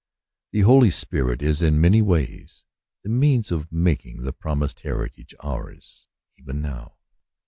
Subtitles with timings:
[0.51, 2.65] The Holy Spirit is in many ways
[3.03, 6.95] the means of making the promised heritage ours even now.